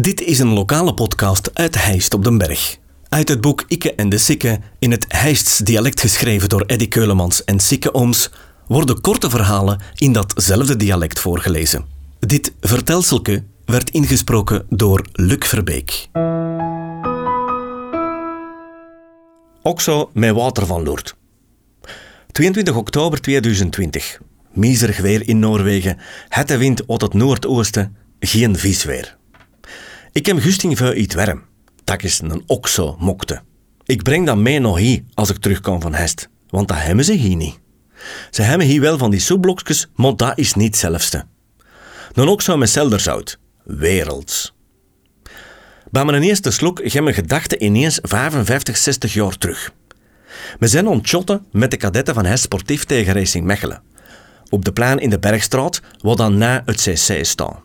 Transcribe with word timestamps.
Dit 0.00 0.20
is 0.20 0.38
een 0.38 0.52
lokale 0.52 0.94
podcast 0.94 1.50
uit 1.52 1.84
Heist 1.84 2.14
op 2.14 2.24
den 2.24 2.38
Berg. 2.38 2.78
Uit 3.08 3.28
het 3.28 3.40
boek 3.40 3.64
Ikke 3.68 3.94
en 3.94 4.08
de 4.08 4.18
Sikke, 4.18 4.60
in 4.78 4.90
het 4.90 5.04
Heists 5.08 5.58
dialect 5.58 6.00
geschreven 6.00 6.48
door 6.48 6.60
Eddy 6.66 6.88
Keulemans 6.88 7.44
en 7.44 7.60
Sikke 7.60 7.94
Ooms, 7.94 8.30
worden 8.66 9.00
korte 9.00 9.30
verhalen 9.30 9.80
in 9.94 10.12
datzelfde 10.12 10.76
dialect 10.76 11.18
voorgelezen. 11.20 11.84
Dit 12.18 12.52
vertelselke 12.60 13.44
werd 13.64 13.90
ingesproken 13.90 14.66
door 14.68 15.06
Luc 15.12 15.48
Verbeek. 15.48 16.08
Okso 19.62 20.10
met 20.12 20.34
water 20.34 20.66
van 20.66 20.82
Loert. 20.82 21.16
22 22.32 22.76
oktober 22.76 23.20
2020. 23.20 24.20
Miserig 24.52 24.98
weer 24.98 25.28
in 25.28 25.38
Noorwegen. 25.38 25.98
Het 26.28 26.58
wind 26.58 26.88
uit 26.88 27.00
het 27.00 27.14
noordoosten. 27.14 27.96
Geen 28.20 28.56
visweer. 28.56 29.16
Ik 30.14 30.26
heb 30.26 30.38
gusting 30.38 30.78
voor 30.78 30.94
iets 30.94 31.14
warm. 31.14 31.42
Dat 31.84 32.02
is 32.02 32.20
een 32.20 32.42
okso 32.46 32.96
mokte. 32.98 33.42
Ik 33.84 34.02
breng 34.02 34.26
dat 34.26 34.36
mee 34.36 34.58
nog 34.58 34.78
hier 34.78 35.02
als 35.14 35.30
ik 35.30 35.36
terugkom 35.36 35.80
van 35.80 35.94
Hest. 35.94 36.28
Want 36.48 36.68
dat 36.68 36.76
hebben 36.76 37.04
ze 37.04 37.12
hier 37.12 37.36
niet. 37.36 37.58
Ze 38.30 38.42
hebben 38.42 38.66
hier 38.66 38.80
wel 38.80 38.98
van 38.98 39.10
die 39.10 39.20
soepblokjes, 39.20 39.88
maar 39.94 40.16
dat 40.16 40.38
is 40.38 40.54
niet 40.54 40.66
hetzelfde. 40.66 41.26
Een 42.12 42.28
okso 42.28 42.56
met 42.56 42.68
selderzout. 42.68 43.38
Werelds. 43.64 44.54
Bij 45.90 46.04
mijn 46.04 46.22
eerste 46.22 46.50
slok 46.50 46.80
gaan 46.84 47.02
mijn 47.02 47.14
gedachten 47.14 47.64
ineens 47.64 47.98
55, 48.02 48.76
60 48.76 49.12
jaar 49.14 49.38
terug. 49.38 49.72
We 50.58 50.66
zijn 50.66 50.86
ontchotten 50.86 51.46
met 51.52 51.70
de 51.70 51.76
kadetten 51.76 52.14
van 52.14 52.24
Hest 52.24 52.42
Sportief 52.42 52.84
tegen 52.84 53.14
Racing 53.14 53.44
Mechelen. 53.44 53.82
Op 54.48 54.64
de 54.64 54.72
plan 54.72 55.00
in 55.00 55.10
de 55.10 55.18
Bergstraat, 55.18 55.80
wat 55.98 56.16
dan 56.16 56.38
na 56.38 56.62
het 56.64 56.80
CC 56.82 57.24
staat. 57.24 57.60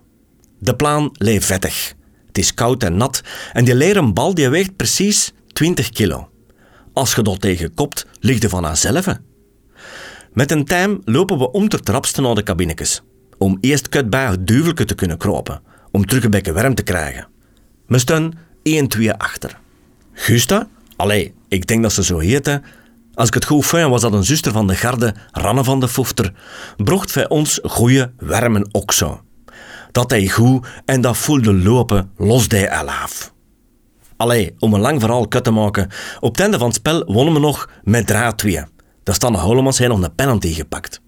De 0.59 0.76
plan. 0.76 1.16
Het 1.18 1.95
is 2.39 2.53
koud 2.53 2.84
en 2.84 2.98
nat 2.98 3.21
en 3.53 3.66
die 3.66 3.75
leren 3.75 4.13
bal 4.13 4.34
die 4.34 4.49
weegt 4.49 4.75
precies 4.75 5.34
20 5.48 5.90
kilo. 5.90 6.29
Als 6.93 7.15
je 7.15 7.21
dat 7.21 7.41
tegen 7.41 7.73
kopt, 7.73 8.05
ligt 8.20 8.43
er 8.43 8.49
van 8.49 8.63
haarzelf. 8.63 9.05
Met 10.34 10.51
een 10.51 10.65
time 10.65 10.99
lopen 11.05 11.37
we 11.37 11.51
om 11.51 11.70
ter 11.70 11.84
trapste 11.84 12.21
naar 12.21 12.35
de 12.35 12.43
kabinetjes. 12.43 13.01
Om 13.37 13.57
eerst 13.62 13.90
kut 13.90 14.13
het 14.13 14.48
duvelke 14.48 14.85
te 14.85 14.95
kunnen 14.95 15.17
kropen. 15.17 15.62
Om 15.91 16.05
terug 16.05 16.23
een 16.23 16.29
beetje 16.29 16.54
warm 16.54 16.76
te 16.76 16.84
krijgen. 16.84 17.27
We 17.87 17.98
staan 17.98 18.34
1-2 18.98 19.10
achter. 19.17 19.60
Gusta? 20.13 20.67
Allee, 20.95 21.34
ik 21.48 21.67
denk 21.67 21.84
dat 21.84 21.93
ze 21.93 22.04
zo 22.04 22.20
heette. 22.20 22.62
Als 23.13 23.27
ik 23.27 23.34
het 23.34 23.45
goed 23.45 23.65
vind, 23.65 23.90
was 23.90 24.01
dat 24.01 24.13
een 24.13 24.23
zuster 24.23 24.51
van 24.51 24.67
de 24.67 24.76
garde, 24.76 25.13
Ranne 25.32 25.63
van 25.63 25.79
de 25.79 25.87
Fofter. 25.87 26.34
Brocht 26.77 27.13
bij 27.13 27.29
ons 27.29 27.60
goeie, 27.63 28.05
warme 28.20 28.67
okso. 28.71 29.21
Dat 29.91 30.09
hij 30.09 30.27
goed 30.27 30.68
en 30.85 31.01
dat 31.01 31.18
voelde 31.18 31.54
lopen, 31.54 32.12
los 32.18 32.45
hij 32.48 32.71
af. 32.71 33.34
Allee, 34.18 34.55
om 34.59 34.73
een 34.73 34.79
lang 34.79 34.99
verhaal 34.99 35.27
kut 35.27 35.43
te 35.43 35.51
maken. 35.51 35.90
Op 36.20 36.32
het 36.32 36.40
einde 36.40 36.57
van 36.57 36.68
het 36.68 36.76
spel 36.76 37.04
wonnen 37.05 37.34
we 37.34 37.40
nog 37.40 37.70
met 37.84 38.07
draad 38.07 38.37
2. 38.37 38.63
Daar 39.04 39.15
staan 39.15 39.32
de 39.32 39.37
Hollemans 39.37 39.77
hij 39.77 39.87
nog 39.87 40.01
een 40.01 40.15
penalty 40.15 40.54
gepakt. 40.54 41.01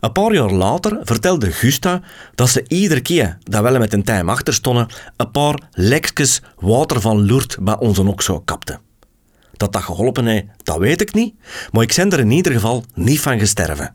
Een 0.00 0.12
paar 0.12 0.34
jaar 0.34 0.50
later 0.50 0.98
vertelde 1.02 1.52
Gusta 1.52 2.00
dat 2.34 2.48
ze 2.48 2.64
iedere 2.68 3.00
keer 3.00 3.38
dat 3.42 3.62
we 3.62 3.78
met 3.78 3.92
een 3.92 4.02
time 4.02 4.30
achter 4.30 4.54
stonden, 4.54 4.86
een 5.16 5.30
paar 5.30 5.58
lekjes 5.70 6.42
water 6.56 7.00
van 7.00 7.26
Loert 7.26 7.56
bij 7.60 7.78
onze 7.78 8.06
okso 8.06 8.40
kapte. 8.40 8.78
Dat 9.52 9.72
dat 9.72 9.82
geholpen 9.82 10.26
heeft, 10.26 10.46
dat 10.62 10.78
weet 10.78 11.00
ik 11.00 11.14
niet, 11.14 11.34
maar 11.70 11.82
ik 11.82 11.94
ben 11.96 12.10
er 12.10 12.18
in 12.18 12.30
ieder 12.30 12.52
geval 12.52 12.84
niet 12.94 13.20
van 13.20 13.38
gesterven. 13.38 13.94